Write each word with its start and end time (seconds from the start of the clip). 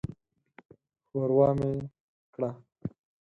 ښوروا 1.07 1.49
مې 1.57 1.71
کړه. 2.33 2.49